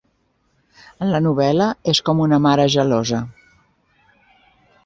En 1.07 1.11
la 1.15 1.19
novel·la, 1.25 1.67
és 1.95 2.01
com 2.09 2.23
una 2.25 2.41
mare 2.49 2.67
gelosa. 2.79 3.23